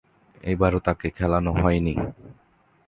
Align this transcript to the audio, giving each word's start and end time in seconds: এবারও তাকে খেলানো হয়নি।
এবারও 0.43 0.79
তাকে 0.87 1.07
খেলানো 1.09 1.51
হয়নি। 1.53 1.93